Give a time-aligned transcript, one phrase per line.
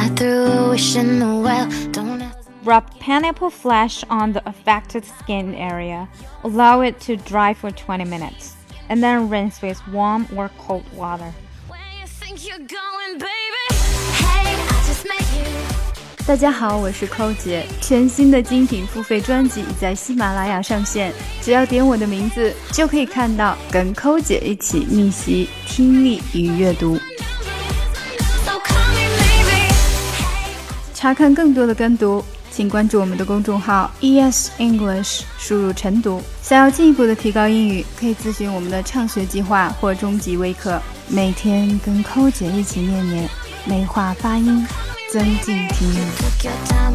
[0.00, 1.68] I threw a wish in the well.
[1.92, 2.16] Don't
[2.64, 6.08] Rub pineapple flesh on the affected skin area.
[6.42, 8.56] Allow it to dry for 20 minutes,
[8.88, 11.32] and then rinse with warm or cold water.
[11.68, 13.66] where you think you're going, baby.
[13.70, 15.46] Hey, I just met you.
[16.26, 17.64] 大家好，我是寇姐。
[17.80, 26.98] 全新的精品付费专辑已在喜马拉雅上线，只要点我的名字，就可以看到跟寇姐一起逆袭听力与阅读。
[31.01, 36.21] 查看更多的跟读，请关注我们的公众号 ES English，输入晨读。
[36.43, 40.79] 想要进一步的提高英语，可以咨询我们的畅学计划或中级微课。
[41.07, 43.27] 每天跟扣姐一起念念，
[43.65, 44.63] 美化发音，
[45.11, 46.90] 增进听力。